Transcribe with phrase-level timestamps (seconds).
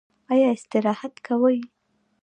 [0.31, 1.57] ایا استراحت کوئ؟